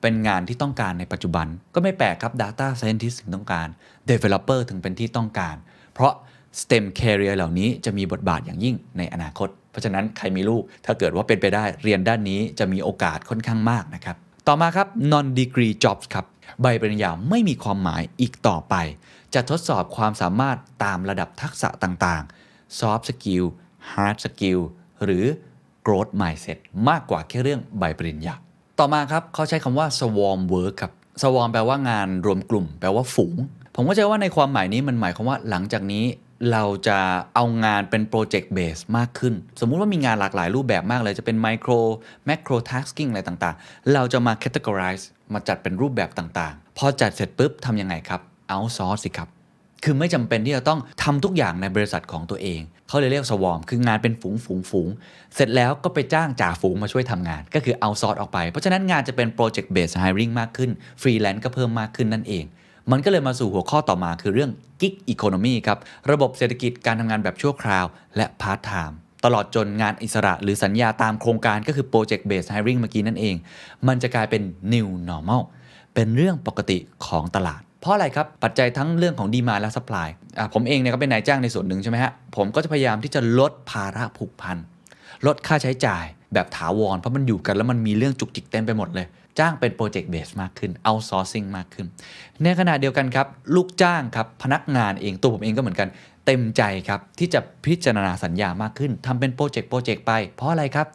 [0.00, 3.68] เป็นงานที่ต้องการในปัจจุบัน ก็ไม่แปลกครับ Data Scientist ถึงต้องการ
[4.10, 5.56] Developer ถึงเป็นที่ต้องการ
[5.94, 6.12] เพราะ
[6.60, 14.16] STEM career เหล่านี้จะมีบทบาทอย่างยิ่งในอนาคต เพราะฉะนั้นใครมีลูก ถ้าเกิดว่าเป็นไปได้เรียนด้านนี้จะมีโอกาสค่อนข้างมากนะครับ
[14.48, 16.26] ต่อมาครับ non degree jobs ครับ
[16.62, 18.74] ใบปริญญาไม่มีความหมายอีกต่อไป
[19.34, 23.44] จะทดสอบความสามารถตามระดับทักษะต่างๆ soft skill
[23.90, 24.60] hard skill
[25.04, 25.24] หรือ
[25.88, 28.34] growth mindset มากกว่าแค่เรื่องใบปริญญา
[28.78, 30.92] ต่อมาครับเขาใช้คำว่า swarm work ครับ
[31.22, 33.36] swarm แปลว่างานรวมกลุ่ม แปลว่าฝูง
[33.76, 36.04] ผมก็ใจว่าในความหมายนี้มันหมายความว่าหลังจากนี้
[36.52, 36.98] เราจะ
[37.34, 41.70] เอางานเป็นโปรเจกต์เบสมากขึ้น สมมุติว่ามีงานหลากหลายรูปแบบมากเลย จะเป็น micro
[42.26, 48.20] macro tasking อะไรต่างๆ เราจะมา categorize มาจัดเป็นรูปแบบต่างๆ พอจัดเสร็จปุ๊บทำยังไงครับ
[48.52, 49.28] outsource สิครับ
[49.84, 54.88] คือไม่จำเป็นที่จะต้องทำทุกอย่างในบริษัทของตัวเอง เขาเลยเรียก swarm คืองานเป็นฝูงฝูงฝูง
[55.34, 60.70] เสร็จแล้วก็ไปจ้างจ่าฝูงมาช่วยทำงาน ก็คือ outsource ออกไป เพราะฉะนั้นงานจะเป็น project-based hiring มากขึ้น
[61.02, 62.44] ฟรีแลนซ์ก็เพิ่มมากขึ้นนั่นเอง
[62.90, 65.78] มันก็เลยมาสู่หัวข้อต่อมาคือเรื่อง Gig Economy ครับ
[66.10, 67.84] ระบบเศรษฐกิจการทำงานแบบชั่วคราว
[68.16, 73.36] และพาร์ทไทม์ตลอดจนงานอิสระหรือสัญญาตามโครงการก็คือ Project Based Hiring เมื่อกี้นั่นเอง
[73.88, 75.42] มันจะกลายเป็น New Normal
[75.94, 84.56] เป็นเรื่องปกติของตลาด เพราะอะไรครับ ปัจจัยทั้งเรื่องของ demand และ supply อะผมเองเนี่ยก็เป็นนายจ้างในส่วนหนึ่งใช่ไหมฮะ ผมก็จะพยายามที่จะลดภาระผูกพัน
[85.26, 89.06] ลดค่าใช้จ่ายแบบถาวร เพราะมันอยู่กันแล้วมันมีเรื่องจุกจิกเต็มไปหมดเลย
[89.38, 91.86] จ้างเป็น project-based มากขึ้น outsourcing มากขึ้น
[92.42, 95.88] ในขณะเดียวกันครับ ลูกจ้างครับ พนักงานเองตัวผมเองก็เหมือนกัน
[96.26, 100.86] เต็มใจครับที่จะพิจารณาสัญญามากขึ้นทำเป็นโปรเจกต์โปรเจกต์ไป เพราะอะไรครับ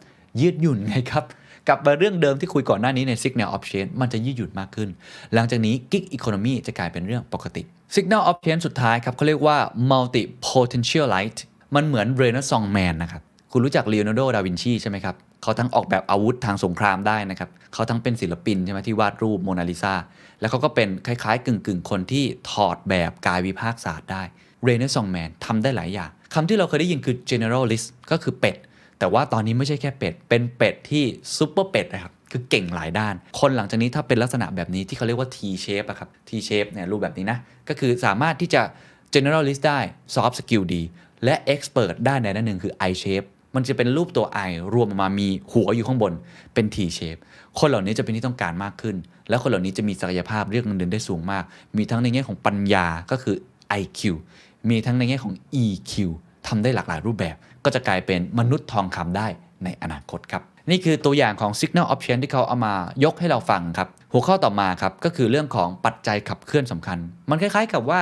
[0.42, 1.24] ยืดหยุ่นไงครับ
[1.68, 4.90] กลับมาเรื่องเดิมที่คุยก่อนหน้านี้ใน Signal of Change มันจะยืดหยุ่นมากขึ้น
[5.34, 7.64] หลังจากนี้ Gig Economy จะกลายเป็นเรื่องปกติ
[7.96, 9.58] Signal of Change สุดท้ายครับเขาเรียกว่า
[9.92, 11.40] Multi Potentialite
[11.76, 13.22] มันเหมือน Renaissance Man นะครับ
[13.52, 19.94] คุณรู้จัก Leonardo da Vinci ใช่ไหมครับเขาทั้งออกแบบอาวุธทางสงครามได้นะครับเขาทั้งเป็นศิลปินใช่ไหมที่วาดรูปโมนาลิซา
[20.40, 24.24] แล้วเขาก็เป็นคล้ายๆ กึ่งๆ คนที่ถอดแบบกายวิภาคศาสตร์ได้
[24.68, 28.58] Renaissance Man ทำได้หลายอย่างคำที่เราเคยได้ยินคือ generalist ก็คือเป็ด
[29.04, 31.04] แต่ว่าตอนนี้ไม่ใช่แค่เป็ด เป็นเป็ดที่
[31.38, 37.40] ซุปเปอร์เป็ดนะครับคือเก่งหลายด้าน คนหลังจากนี้ถ้าเป็นลักษณะแบบนี้ที่เขาเรียกว่า T shape อะครับ T shape เนี่ยรูปแบบนี้นะ
[37.70, 38.62] ก็คือสามารถที่จะ
[39.14, 39.80] generalist ได้
[40.16, 40.82] soft skill ดี
[41.24, 46.14] และ expert ได้ในด้านหนึ่งคือ I shape มันจะเป็นรูปตัว I รวมออกมามีหัวอยู่ข้างบน
[46.54, 47.20] เป็น T shape
[47.60, 48.96] คนเหล่านี้จะเป็นที่ต้องการมากขึ้น
[49.30, 51.44] และคนเหล่านี้จะมีศักยภาพเรียกเงินเดือนได้สูงมาก
[51.78, 53.36] มีทั้งในแง่ของปัญญาก็คือ
[53.82, 54.02] IQ
[54.70, 55.94] มีทั้งในแง่ของ EQ
[56.48, 59.28] ทำได้หลากหลายรูปแบบ ก็จะกลายเป็นมนุษย์ทองคำได้
[59.64, 62.74] ในอนาคตครับ นี่คือตัวอย่างของ Signal Option ที่เขาเอามา
[63.04, 66.98] ยกให้เราฟังครับ หัวข้อต่อมาครับ ก็คือเรื่องของปัจจัยขับเคลื่อนสำคัญ
[67.30, 68.00] มันคล้ายๆกับว่า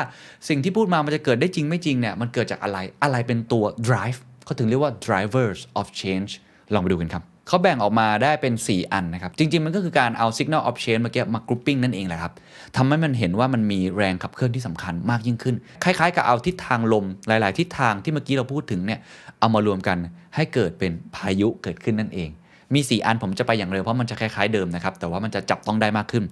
[0.50, 6.32] สิ่งที่พูดมามันจะเกิดได้จริงไม่จริงเนี่ยมันเกิดจากอะไรอะไรเป็นตัว drive เขาถึงเรียกว่า drivers of change
[6.74, 12.34] ลองไปดูกันครับ เขาแบ่งออกมาได้เป็น 4 อันนะครับ จริง ๆ มันก็คือการเอา signal of change เมื่อกี้มากรุ๊ปปิ้งนั่นเองแหละครับ
[12.76, 19.00] ทำให้มันเห็นว่ามันมีแรงขับเคลื่อนที่สำคัญมากยิ่งขึ้น คล้าย ๆ กับเอาทิศทางลมหลาย ๆ ทิศทางที่เมื่อกี้เราพูดถึงเนี่ย
[19.40, 19.98] เอามารวมกัน
[20.36, 22.30] ให้เกิดเป็นพายุเกิดขึ้นนั่นเอง
[22.74, 26.24] มี 4 อันผมจะไปอย่างเร็วเพราะมันจะคล้าย ๆ เดิมนะครับแต่ว่ามันจะจับต้องได้มากขึ้น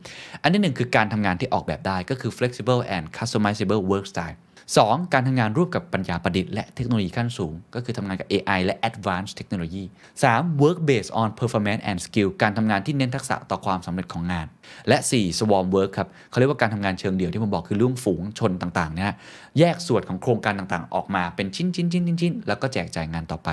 [0.42, 4.38] อันที่หนึ่งคือการทำงานที่ออกแบบได้ก็คือ flexible and customizable work style
[4.78, 5.14] 2.
[5.14, 9.84] การทำงานร่วมกับปัญญาประดิษฐ์และเทคโนโลยีขั้นสูง ก็คือทำงานกับ AI และ Advanced Technology
[10.24, 10.62] 3.
[10.62, 14.48] work based on performance and skill การทำงานที่เน้นทักษะต่อความสำเร็จของงาน
[14.88, 15.40] และ 4.
[15.40, 19.12] swarm work ครับเขาเรียกว่าการทำงานเชิงเดี่ยวที่ผมบอกคือเรื่องฝูงชนต่างๆเนี่ย
[19.60, 23.50] แยกส่วนของโครงการต่างๆ ออกมาเป็นชิ้นๆๆๆๆแล้วก็แจกจ่ายงานต่อไป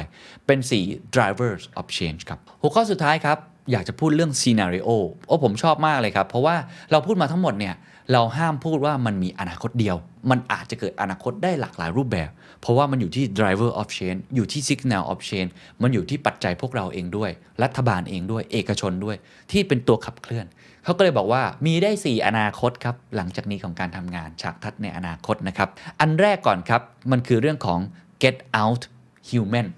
[0.46, 4.90] เป็น 4 drivers of change ครับหัวข้อสุดท้ายครับ อยากจะพูดเรื่อง scenario
[5.26, 6.56] โอ้ผมชอบมากเลยครับ เพราะว่า
[6.90, 7.74] เราพูดมาทั้งหมดเนี่ย
[8.12, 9.96] เราห้ามพูดว่ามันมีอนาคตเดียว
[10.30, 15.50] มันอาจจะเกิดอนาคตได้หลากหลายรูปแบบ เพราะว่ามันอยู่ที่ driver of change อยู่ที่ signal of change
[15.82, 17.30] มันอยู่ที่ปัจจัยพวกเราเองด้วย
[17.62, 19.16] รัฐบาลเองด้วย เอกชนด้วย
[19.52, 20.46] ที่เป็นตัวขับเคลื่อน
[20.84, 25.68] เขาก็เลยบอกว่ามีได้ 4 อนาคตครับ หลังจากนี้ของการทำงานฉากทัดในอนาคตนะครับ
[26.00, 27.80] อันแรกก่อนครับ มันคือเรื่องของ
[28.22, 28.82] get out
[29.28, 29.68] human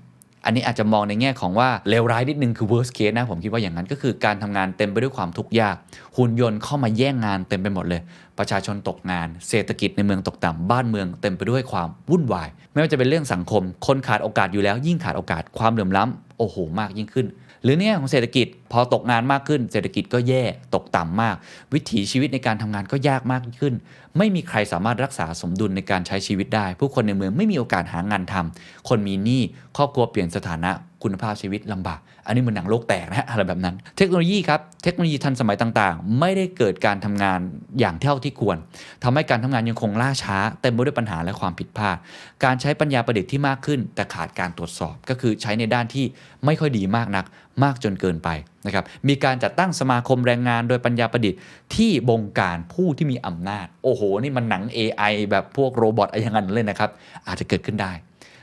[0.49, 5.77] อันนี้อาจจะมองในแง่ของว่าเลวร้ายนิดนึงคือ worst case นะผมคิดว่าอย่างนั้นก็คือการทำงานเต็มไปด้วยความทุกข์ยาก
[6.17, 8.01] หุ่นยนต์เข้ามาแย่งงานเต็มไปหมดเลย
[8.39, 17.27] ประชาชนตกงาน เศรษฐกิจในเมืองตกต่ำบ้านเมืองเต็มไปด้วยความวุ่นวาย ไม่ว่าจะเป็นเรื่องสังคม คนขาดโอกาสอยู่แล้ว ยิ่งขาดโอกาสความเหลื่อมล้ำโอ้โหมากยิ่งขึ้น
[17.63, 20.45] หรือเนี่ยของเศรษฐกิจพอตกงานมากขึ้น เศรษฐกิจก็แย่
[20.75, 21.37] ตกต่ำมาก
[21.75, 23.75] วิถีชีวิตในการทำงานก็ยากมากขึ้น
[24.19, 29.43] ไม่มีใครสามารถรักษาสมดุลในการใช้ชีวิตได้ ผู้คนในเมืองไม่มีโอกาสหางานทำคนมีหนี้
[29.77, 30.71] ครอบครัวเปลี่ยนสถานะ
[31.03, 37.41] คุณภาพชีวิตลำบาก อันนี้เหมือนหนังโลกแตกนะอะไรแบบนั้น เทคโนโลยีครับ เทคโนโลยีทันสมัยต่างๆ ไม่ได้เกิดการทำงาน
[37.81, 38.57] อย่างเท่าที่ควร
[39.05, 41.97] ทำให้การทำงานยังคงล่าช้า เต็มไปด้วยปัญหาและความผิดพลาด
[42.45, 46.05] การใช้ปัญญาประดิษฐ์ที่มากขึ้น แต่ขาดการตรวจสอบก็คือใช้ในด้านที่
[46.45, 47.25] ไม่ค่อยดีมากนัก
[47.63, 48.29] มากจนเกินไป
[48.67, 51.39] นะครับ มีการจัดตั้งสมาคมแรงงานโดยปัญญาประดิษฐ์
[51.77, 56.91] ที่บงการผู้ที่มีอำนาจ โอ้โห นี่มันหนัง AI แบบพวกโรบอทอะไรอย่างนั้นเลยนะครับ
[57.27, 57.93] อาจจะเกิดขึ้นได้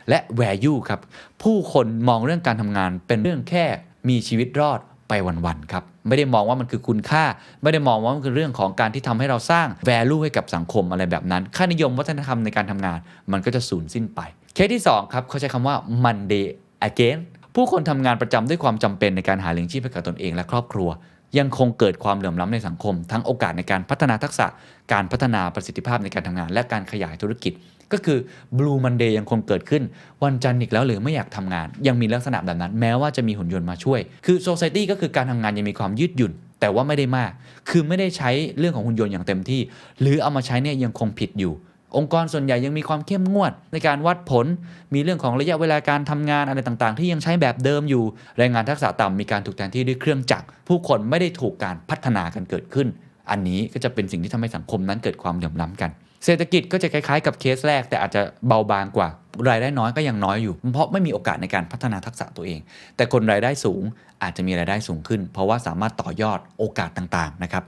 [0.09, 0.99] และ value ครับ
[1.43, 3.65] ผู้คนมองเรื่องการทำงานเป็นเรื่องแค่
[4.09, 5.13] มีชีวิตรอดไป
[5.45, 7.23] วันๆครับ ไม่ได้มองว่ามันคือคุณค่า
[7.61, 12.97] ไม่ได้มองว่ามันคือเรื่องของการที่ทำให้เราสร้าง value ให้กับสังคมอะไรแบบนั้น ค่านิยมวัฒนธรรมในการทำงาน
[13.31, 14.19] มันก็จะสูญสิ้นไป
[14.53, 16.45] เคสที่ 2 ครับ เขาใช้คำว่า Monday
[16.89, 17.19] again
[17.55, 20.89] ผู้คนทำงานประจำด้วยความจำเป็นในการหาเลี้ยงชีพให้กับตนเองและครอบครัว
[21.37, 24.47] ยังคงเกิดความเหลื่อมล้ำในสังคม ทั้งโอกาสในการพัฒนาทักษะ
[24.93, 27.53] การพัฒนาประสิทธิภาพในการทำงาน และการขยายธุรกิจ
[27.95, 28.19] ก็คือ
[28.57, 29.83] Blue Monday ยังคงเกิดขึ้น
[30.23, 37.31] วันจันทร์อีกแล้วหรือไม่อยากทำงาน ยังมีลักษณะแบบนั้น แม้ว่าจะมีหุ่นยนต์มาช่วย คือ Society ก็คือการทำงานยังมีความยืดหยุ่น แต่ว่าไม่ได้มาก
[37.69, 38.29] คือไม่ได้ใช้
[38.59, 39.61] เรื่องของหุ่นยนต์อย่างเต็มที่
[40.01, 41.53] หรือเอามาใช้เนี่ยยังคงผิดอยู่
[41.97, 44.45] องค์กรส่วนใหญ่ยังมีความเข้มงวด ในการวัดผล
[44.93, 48.03] มีเรื่องของระยะเวลาการทำงานอะไรต่างๆ ที่ยังใช้แบบเดิมอยู่
[48.37, 52.87] แรงงานทักษะต่ำมีการถูกแทนที่ด้วยเครื่องจักร ผู้คนไม่ได้ถูกการพัฒนากันเกิดขึ้น
[53.31, 55.91] อันนี้ก็จะเป็นสิ่งที่ทำให้สังคมนั้นเกิดความเหลื่อมล้ำกัน
[56.25, 59.07] เศรษฐกิจก็จะคล้ายๆ กับเคสแรก แต่อาจจะเบาบางกว่า
[59.49, 62.59] รายได้น้อยก็ยังน้อยอยู่ เพราะไม่มีโอกาสในการพัฒนาทักษะตัวเอง
[62.95, 63.81] แต่คนรายได้สูง
[64.23, 67.63] อาจจะมีรายได้สูงขึ้น เพราะว่าสามารถต่อยอดโอกาสต่างๆนะครับ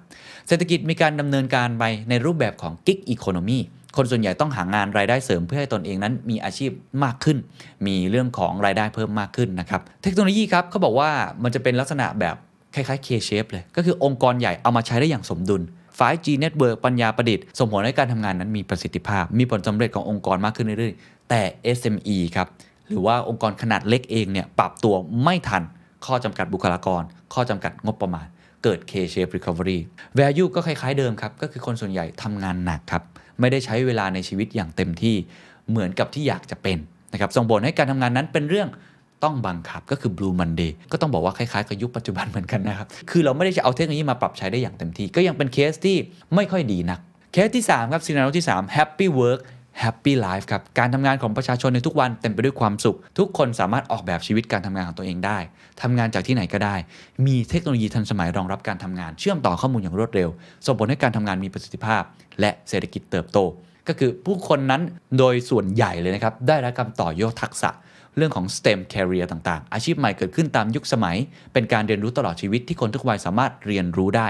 [0.47, 3.59] เศรษฐกิจมีการดำเนินการไปในรูปแบบของ gig economy
[3.97, 6.71] คนส่วนใหญ่ต้องหางานรายได้เสริมเพื่อให้ตนเองนั้นมีอาชีพ
[7.03, 7.37] มากขึ้น
[7.87, 11.09] มีเรื่องของรายได้เพิ่มมากขึ้นนะครับ เทคโนโลยีครับเขาบอกว่า
[11.43, 12.35] มันจะเป็นลักษณะแบบ
[12.75, 15.61] คล้ายๆ K-shape เลย ก็คือองค์กรใหญ่เอามาใช้ได้อย่างสมดุล
[15.99, 21.41] 5G Network ปัญญาประดิษฐ์ส่งผลให้การทำงานนั้นมีประสิทธิภาพ มีผลสำเร็จขององค์กรมากขึ้นเรื่อยๆ แต่
[21.77, 22.47] SME ครับ
[22.87, 25.63] หรือว่าองค์กรขนาดเล็กเองเนี่ยปรับตัวไม่ทัน
[26.05, 28.27] ข้อจำกัดบุคลากร ข้อจำกัดงบประมาณ
[28.63, 29.79] เกิด K-shape recovery
[30.19, 33.03] value ก็คล้ายๆเดิมครับ ก็คือคนส่วนใหญ่ทำงานหนักครับ
[33.39, 35.15] ไม่ได้ใช้เวลาในชีวิตอย่างเต็มที่
[35.69, 36.77] เหมือนกับที่อยากจะเป็น
[37.13, 38.69] นะครับส่งผลให้การทำงานนั้นเป็นเรื่อง
[39.23, 45.97] ต้องบังคับก็คือ Blue Monday ก็ต้องบอกว่าคล้ายๆกับยุคปัจจุบันเหมือนกันนะครับ คือเราไม่ได้จะเอาเทคโนโลยีมาปรับใช้ได้อย่างเต็มที่ ก็ยังเป็นเคสที่
[46.35, 46.99] ไม่ค่อยดีนัก
[47.33, 49.41] เคสที่ 3 ครับ scenario ที่ 3 Happy Work
[49.83, 55.37] Happy Life ครับ การทำงานของประชาชนในทุกวันเต็มไปด้วยความสุข ทุกคนสามารถออกแบบชีวิตการทำงานของตัวเองได้
[55.81, 56.75] ทำงานจากที่ไหนก็ได้
[57.27, 60.29] มีเทคโนโลยีทันสมัยรองรับการทำงาน เชื่อมต่อข้อมูลอย่างรวดเร็ว
[60.65, 62.03] ส่งผลให้การทำงานมีประสิทธิภาพ
[62.39, 63.39] และเศรษฐกิจเติบโต
[63.87, 64.81] ก็คือผู้คนนั้น
[65.17, 67.69] โดยส่วนใหญ่เลยนะครับ ได้รับการต่อยอดทักษะ
[68.17, 71.17] เรื่องของ STEM career ต่างๆ อาชีพใหม่เกิดขึ้นตามยุคสมัย
[71.53, 74.27] เป็นการเรียนรู้ตลอดชีวิตที่คนทุกวัยสามารถเรียนรู้ได้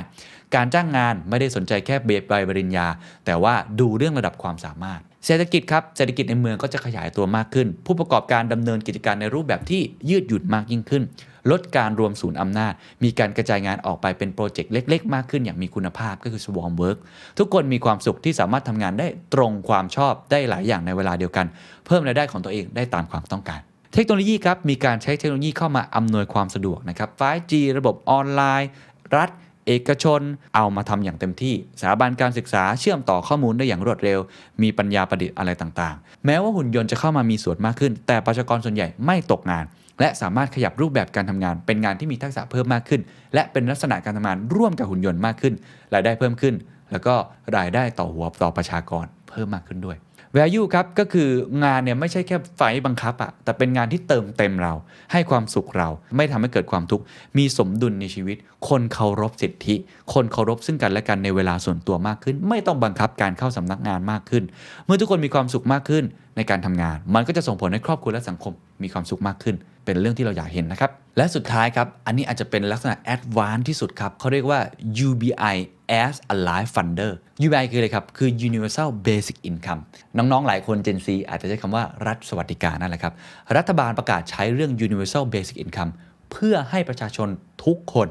[0.56, 2.88] การจ้างงานไม่ได้สนใจแค่เบใบปริญญา
[3.26, 11.04] แต่ว่าดูเรื่องระดับความสามารถ เศรษฐกิจครับ เศรษฐกิจในเมืองก็จะขยายตัวมากขึ้น ผู้ประกอบการดำเนินกิจการในรูปแบบที่ยืดหยุ่นมากยิ่งขึ้น
[11.52, 12.74] ลดการรวมศูนย์อำนาจ
[13.04, 16.98] มีการกระจายงานออกไปเป็นโปรเจกต์เล็ก ๆ มากขึ้นอย่างมีคุณภาพก็คือ swarm work
[17.40, 21.46] ทุกคนมีความสุขที่สามารถทำงานได้ตรงความชอบได้หลายอย่างในเวลาเดียวกัน
[21.86, 23.62] เพิ่มรายได้ของตัวเองได้ตามความต้องการ
[23.94, 28.70] เทคโนโลยีครับมีการใช้เทคโนโลยีเข้ามาอำนวยความสะดวกนะครับ 5G ระบบออนไลน์
[29.18, 29.30] รัฐ
[29.68, 30.22] เอกชน
[30.56, 34.20] เอามาทำอย่างเต็มที่สถาบันการศึกษาเชื่อมต่อข้อมูลได้อย่างรวดเร็ว
[34.62, 39.66] มีปัญญาประดิษฐ์อะไรต่างๆ แม้ว่าหุ่นยนต์จะเข้ามามีส่วนมากขึ้น แต่ประชากรส่วนใหญ่ไม่ตกงาน
[40.00, 43.02] และสามารถขยับรูปแบบการทำงาน เป็นงานที่มีทักษะเพิ่มมากขึ้น
[43.34, 45.54] และเป็นลักษณะการทำงานร่วมกับหุ่นยนต์มากขึ้น
[45.94, 46.56] รายได้เพิ่มขึ้น
[46.92, 47.16] แล้วก็
[47.58, 49.98] รายได้ต่อหัวต่อประชากรเพิ่มมากขึ้นด้วย
[50.36, 51.30] value ครับก็คือ
[51.64, 54.74] งานเนี่ยไม่ใช่แค่ไฟบังคับอะแต่เป็นงานที่เติมเต็มเรา
[55.12, 57.04] ให้ความสุขเรา ไม่ทำให้เกิดความทุกข์
[57.38, 58.38] มีสมดุลในชีวิต
[58.70, 59.76] คนเคารพสิทธิ
[60.14, 64.44] คนเคารพซึ่งกันและกันในเวลาส่วนตัวมากขึ้น ไม่ต้องบังคับการเข้าสำนักงานมากขึ้น
[64.86, 66.04] เมื่อทุกคนมีความสุขมากขึ้น
[66.38, 69.56] ในการทำงาน มันก็จะส่งผลให้ครอบครัวและสังคมมีความสุขมากขึ้น
[69.88, 74.60] เป็นเรื่องที่เราอยากเห็นนะครับ และสุดท้ายครับ อันนี้อาจจะเป็นลักษณะแอดวานซ์ที่สุดครับเขาเรียกว่า
[75.08, 75.56] UBI
[76.04, 77.12] as a life funder
[77.46, 79.82] UBI คืออะไรครับ คือ Universal Basic Income
[80.18, 83.14] น้อง ๆ หลายคน Gen Z อาจจะใช้คำว่ารัฐสวัสดิการนั่นแหละครับ
[83.58, 85.92] รัฐบาลประกาศใช้เรื่อง Universal Basic Income
[86.32, 87.30] เพื่อให้ประชาชน
[87.66, 88.08] ทุกคน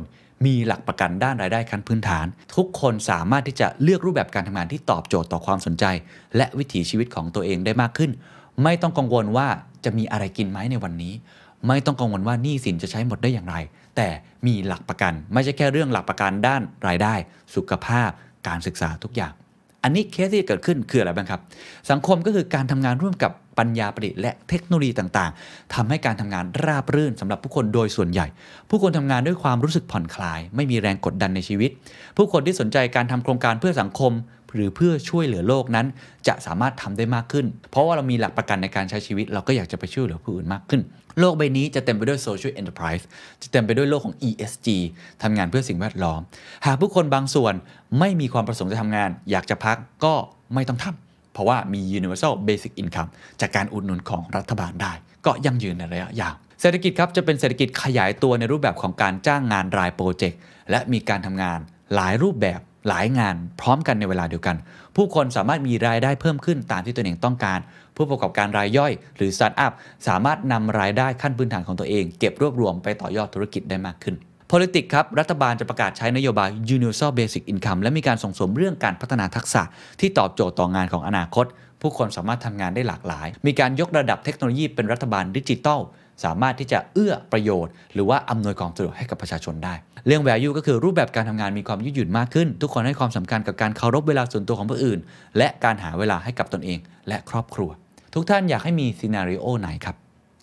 [0.47, 5.85] มีหลักประกันด้านรายได้ขั้นพื้นฐาน ทุกคนสามารถที่จะเลือกรูปแบบการทำงานที่ตอบโจทย์ต่อความสนใจ
[6.37, 8.11] และวิถีชีวิตของตัวเองได้มากขึ้น
[8.63, 9.49] ไม่ต้องกังวลว่า
[9.85, 11.13] จะมีอะไรกินไหมในวันนี้
[11.69, 13.57] ไม่ต้องกังวลว่าหนี้สินจะใช้หมดได้อย่างไร
[13.97, 14.09] แต่
[14.47, 17.15] มีหลักประกัน ไม่ใช่แค่เรื่องหลักประกันด้านรายได้
[17.55, 18.11] สุขภาพ
[18.47, 19.33] การศึกษาทุกอย่าง
[19.83, 21.41] อันนี้เคสที่เกิดขึ้นคืออะไรบ้างครับ
[21.91, 28.27] สังคมก็คือการทำงานร่วมกับปัญญาประดิษฐ์และเทคโนโลยีต่างๆทำให้การทำงานราบรื่นสำหรับผู้คนโดยส่วนใหญ่
[28.69, 31.71] ผู้คนทำงานด้วยความรู้สึกผ่อนคลาย ไม่มีแรงกดดันในชีวิต
[32.17, 34.13] ผู้คนที่สนใจการทำโครงการเพื่อสังคม
[34.55, 35.87] หรือเพื่อช่วยเหลือโลกนั้น
[36.29, 40.81] จะสามารถทำได้มากขึ้น เพราะว่าเรามีหลักประกันในการใช้ชีวิต เราก็อยากจะไปช่วยเหลือผู้อื่นมากขึ้น
[41.21, 43.05] โลกใบนี้จะเต็มไปด้วย social enterprise
[43.43, 44.69] จะเต็มไปด้วยโลกของ ESG
[45.23, 46.21] ทำงานเพื่อสิ่งแวดล้อม
[46.67, 47.55] หากผู้คนบางส่วน
[47.99, 50.15] ไม่มีความประสงค์จะทำงาน อยากจะพักก็
[50.55, 54.93] ไม่ต้องทำเพราะว่ามี universal basic income จากการอุดหนุนของรัฐบาลได้
[55.27, 60.39] ก็ยั่งยืนในระยะยาวเศรษฐกิจครับจะเป็นเศรษฐกิจขยายตัวในรูปแบบของการจ้างงานรายโปรเจกต์
[60.71, 61.59] และมีการทำงาน
[61.95, 64.57] หลายรูปแบบ หลายงานพร้อมกันในเวลาเดียวกัน
[64.97, 67.59] ผู้คนสามารถมีรายได้เพิ่มขึ้นตามที่ตัวเองต้องการ
[67.97, 69.73] ผู้ประกอบการรายย่อย หรือสตาร์ทอัพ
[70.09, 74.15] สามารถนำรายได้ขั้นพื้นฐานของตัวเอง เก็บรวบรวมไปต่อยอดธุรกิจได้มากขึ้น
[74.51, 79.63] politics ครับ รัฐบาลจะประกาศใช้นโยบาย universal basic income และมีการส่งเสริมเรื่องการพัฒนาทักษะ
[80.01, 81.47] ที่ตอบโจทย์ต่องานของอนาคต
[81.81, 85.81] ผู้คนสามารถทำงานได้หลากหลาย มีการยกระดับเทคโนโลยีเป็นรัฐบาลดิจิทัล
[86.25, 89.75] สามารถที่จะเอื้อประโยชน์ หรือว่าอำนวยความสะดวกให้กับประชาชนได้
[90.07, 94.99] เรื่อง value ก็คือรูปแบบการทำงานมีความยืดหยุ่นมากขึ้น ทุกคนให้ความสำคัญกับการเคารพเวลาส่วนตัวของผู้อื่น
[95.39, 97.71] และการหาเวลาให้กับตนเอง และครอบครัว
[98.15, 99.97] ทุกท่านอยากให้มีซีนารีโอไหนครับ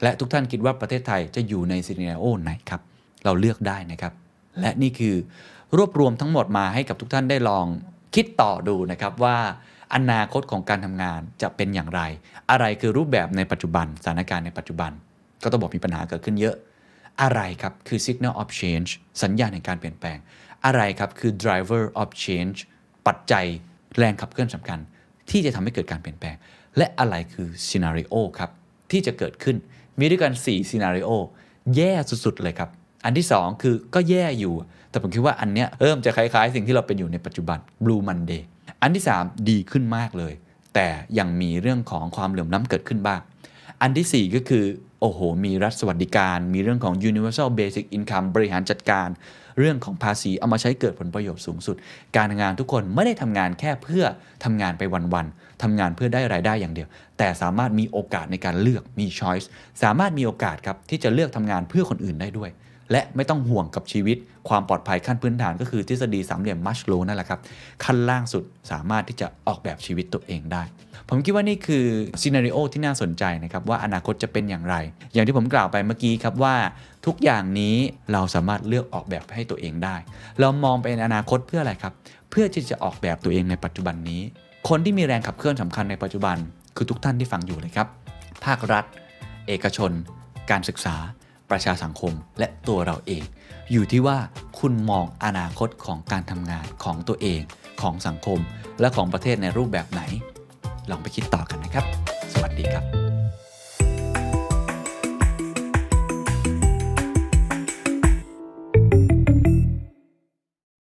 [0.03, 2.81] และทุกท่านคิดว่าประเทศไทยจะอยู่ในซีนารีโอไหนครับ
[3.25, 4.13] เราเลือกได้นะครับ
[4.61, 5.15] และนี่คือ
[5.77, 7.65] รวบรวมทั้งหมดมาให้กับทุกท่านได้ลอง
[8.15, 9.37] คิดต่อดูนะครับว่า
[9.95, 12.01] อนาคตของการทำงานจะเป็นอย่างไร
[12.51, 14.91] อะไรคือรูปแบบในปัจจุบันสถานการณ์ในปัจจุบัน
[15.43, 16.55] ก็ต้องบอกมีปัญหาเกิดขึ้นเยอะ
[17.21, 18.89] อะไรครับคือ signal of change
[19.23, 20.17] สัญญาณแห่งการเปลี่ยนแปลง
[20.65, 22.57] อะไรครับคือ driver of change
[23.07, 23.45] ปัจจัย
[23.97, 24.79] แรงขับเคลื่อนสำคัญ
[25.29, 26.35] ที่จะทำให้เกิดการเปลี่ยนแปลง
[26.77, 28.51] และอะไรคือ scenario ครับ
[28.91, 29.55] ที่จะเกิดขึ้น
[29.99, 31.09] มีด้วยกัน 4 scenario
[31.75, 31.93] แย่
[32.25, 32.69] สุด ๆ เลยครับ
[33.05, 34.53] อันที่ 2 คือก็แย่อยู่
[34.89, 38.41] แต่ผมคิดว่าอันเนี้ยเริ่มจะคล้าย ๆ สิ่งที่เราเป็นอยู่ในปัจจุบัน blue monday
[38.81, 40.33] อันที่ 3 ดีขึ้นมากเลย
[40.75, 40.87] แต่
[41.19, 43.21] ยังมีเรื่องของความเหลื่อมล้ำเกิดขึ้นบ้าง
[43.81, 44.65] อันทีสี่4 ก็คือ
[45.05, 49.07] โอ้โห มีรัฐสวัสดิการ มีเรื่องของ universal basic income บริหารจัดการ
[49.59, 51.75] เรื่องของภาษีเอามาใช้เกิดผลประโยชน์สูงสุด
[52.15, 54.05] การทำงานทุกคนไม่ได้ทำงานแค่เพื่อ
[54.43, 56.87] ทำงานไปวันๆทำงานเพื่อได้รายได้อย่างเดียว
[57.17, 59.45] แต่สามารถมีโอกาสในการเลือกมี choice
[59.83, 62.49] สามารถมีโอกาสครับที่จะเลือกทำงานเพื่อคนอื่นได้ด้วย
[62.93, 64.17] และไม่ต้องห่วงกับชีวิต
[64.49, 67.39] ความปลอดภัยขั้นพื้นฐานก็คือทฤษฎีสามเหลี่ยมมัชโลนั่นแหละครับ
[67.83, 70.63] ขั้นล่างสุดสามารถที่จะออกแบบชีวิตตัวเองได้
[71.09, 71.85] ผมคิดว่านี่คือ
[72.21, 74.75] ซีนารีโอที่น่าสนใจนะครับว่าอนาคตจะเป็นอย่างไร
[75.13, 76.55] อย่างที่ผมกล่าวไปเมื่อกี้ครับว่า
[77.05, 77.75] ทุกอย่างนี้
[78.13, 79.95] เราสามารถเลือกออกแบบให้ตัวเองได้
[80.39, 81.93] เรามองไปในอนาคตเพื่ออะไรครับ
[82.29, 84.21] เพื่อที่จะออกแบบตัวเองในปัจจุบันนี้
[84.69, 86.37] คนที่มีแรงขับเคลื่อนสำคัญในปัจจุบัน
[86.75, 87.87] คือทุกท่านที่ฟังอยู่เลยครับ
[88.45, 88.85] ภาครัฐ
[89.47, 89.91] เอกชน
[90.51, 90.95] การศึกษา
[91.53, 93.23] ประชาสังคมและตัวเราเอง
[93.71, 94.17] อยู่ที่ว่า
[94.59, 97.41] คุณมองอนาคตของการทำงานของตัวเอง
[97.81, 98.39] ของสังคม
[98.79, 100.01] และของประเทศในรูปแบบไหน
[100.89, 101.85] ลองไปคิดต่อกันนะครับ
[102.33, 103.02] สวัสดีครับ